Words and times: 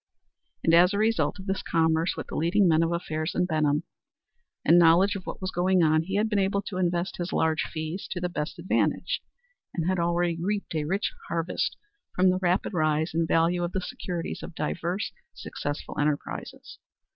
And 0.63 0.73
as 0.73 0.95
a 0.95 0.97
result 0.97 1.37
of 1.37 1.45
this 1.45 1.61
commerce 1.61 2.15
with 2.17 2.25
the 2.25 2.35
leading 2.35 2.67
men 2.67 2.81
of 2.81 2.91
affairs 2.91 3.35
in 3.35 3.45
Benham, 3.45 3.83
and 4.65 4.79
knowledge 4.79 5.15
of 5.15 5.27
what 5.27 5.39
was 5.39 5.51
going 5.51 5.83
on, 5.83 6.01
he 6.01 6.15
had 6.15 6.27
been 6.27 6.39
able 6.39 6.63
to 6.63 6.77
invest 6.79 7.17
his 7.17 7.31
large 7.31 7.61
fees 7.71 8.07
to 8.09 8.19
the 8.19 8.27
best 8.27 8.57
advantage, 8.57 9.21
and 9.75 9.87
had 9.87 9.99
already 9.99 10.39
reaped 10.41 10.73
a 10.73 10.85
rich 10.85 11.11
harvest 11.27 11.77
from 12.15 12.31
the 12.31 12.39
rapid 12.39 12.73
rise 12.73 13.13
in 13.13 13.27
value 13.27 13.63
of 13.63 13.73
the 13.73 13.79
securities 13.81 14.41
of 14.41 14.55
diverse 14.55 15.11
successful 15.35 15.95
enterprises. 15.99 16.79